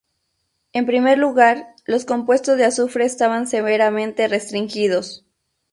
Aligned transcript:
En 0.73 0.87
primer 0.87 1.19
lugar, 1.19 1.75
los 1.85 2.05
compuestos 2.05 2.57
de 2.57 2.65
azufre 2.65 3.05
estaban 3.05 3.45
severamente 3.45 4.27
restringidos. 4.27 5.27